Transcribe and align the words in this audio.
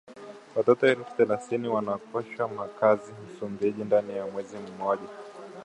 Watoto 0.55 0.87
elfu 0.87 1.15
thelathini 1.17 1.67
wakoseshwa 1.67 2.47
makazi 2.47 3.13
Msumbiji 3.25 3.83
ndani 3.83 4.17
ya 4.17 4.25
mwezi 4.27 4.57
mmoja 4.57 5.07